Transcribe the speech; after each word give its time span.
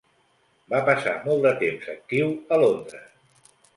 Va 0.73 0.77
passar 0.87 1.13
molt 1.27 1.45
de 1.47 1.51
temps 1.59 1.91
actiu 1.95 2.33
a 2.57 2.59
Londres. 2.65 3.53